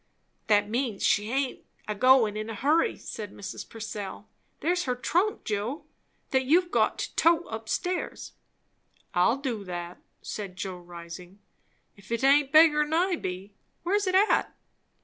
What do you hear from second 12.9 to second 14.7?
I be. Where is it at?"